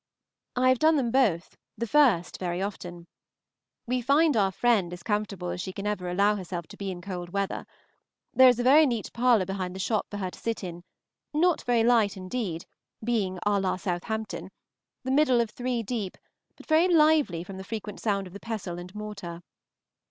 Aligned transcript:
_I 0.63 0.69
have 0.69 0.79
done 0.79 0.95
them 0.95 1.11
both, 1.11 1.57
the 1.77 1.85
first 1.85 2.39
very 2.39 2.59
often. 2.59 3.05
We 3.85 4.01
found 4.01 4.35
our 4.35 4.51
friend 4.51 4.91
as 4.93 5.03
comfortable 5.03 5.49
as 5.49 5.61
she 5.61 5.71
can 5.71 5.85
ever 5.85 6.09
allow 6.09 6.35
herself 6.37 6.65
to 6.69 6.75
be 6.75 6.89
in 6.89 7.01
cold 7.01 7.29
weather. 7.29 7.67
There 8.33 8.49
is 8.49 8.57
a 8.57 8.63
very 8.63 8.87
neat 8.87 9.13
parlor 9.13 9.45
behind 9.45 9.75
the 9.75 9.79
shop 9.79 10.07
for 10.09 10.17
her 10.17 10.31
to 10.31 10.39
sit 10.39 10.63
in, 10.63 10.83
not 11.35 11.61
very 11.61 11.83
light 11.83 12.17
indeed, 12.17 12.65
being 13.03 13.37
à 13.45 13.61
la 13.61 13.75
Southampton, 13.75 14.49
the 15.03 15.11
middle 15.11 15.39
of 15.39 15.51
three 15.51 15.83
deep, 15.83 16.17
but 16.57 16.65
very 16.65 16.87
lively 16.87 17.43
from 17.43 17.57
the 17.57 17.63
frequent 17.63 17.99
sound 17.99 18.25
of 18.25 18.33
the 18.33 18.39
pestle 18.39 18.79
and 18.79 18.95
mortar. 18.95 19.43